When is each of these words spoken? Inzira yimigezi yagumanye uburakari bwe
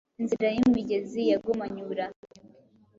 Inzira 0.21 0.47
yimigezi 0.55 1.21
yagumanye 1.31 1.77
uburakari 1.81 2.25
bwe 2.31 2.41